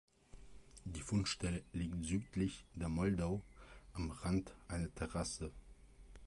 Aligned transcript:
Die 0.83 1.03
Fundstelle 1.03 1.61
liegt 1.73 2.03
südlich 2.03 2.65
der 2.73 2.89
Moldau 2.89 3.43
am 3.93 4.09
Rand 4.09 4.51
einer 4.67 4.91
Terrasse. 4.95 5.51